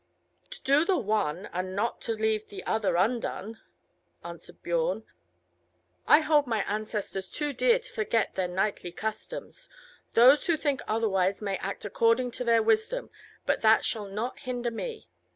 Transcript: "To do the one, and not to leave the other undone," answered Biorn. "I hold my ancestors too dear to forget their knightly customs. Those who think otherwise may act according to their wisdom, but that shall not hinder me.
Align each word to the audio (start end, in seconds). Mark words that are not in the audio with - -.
"To 0.49 0.59
do 0.63 0.83
the 0.83 0.97
one, 0.97 1.45
and 1.53 1.75
not 1.75 2.01
to 2.05 2.13
leave 2.13 2.47
the 2.49 2.63
other 2.65 2.95
undone," 2.95 3.61
answered 4.23 4.63
Biorn. 4.63 5.03
"I 6.07 6.21
hold 6.21 6.47
my 6.47 6.63
ancestors 6.63 7.29
too 7.29 7.53
dear 7.53 7.77
to 7.77 7.91
forget 7.93 8.33
their 8.33 8.47
knightly 8.47 8.91
customs. 8.91 9.69
Those 10.15 10.47
who 10.47 10.57
think 10.57 10.81
otherwise 10.87 11.39
may 11.39 11.57
act 11.57 11.85
according 11.85 12.31
to 12.31 12.43
their 12.43 12.63
wisdom, 12.63 13.11
but 13.45 13.61
that 13.61 13.85
shall 13.85 14.05
not 14.07 14.39
hinder 14.39 14.71
me. 14.71 15.05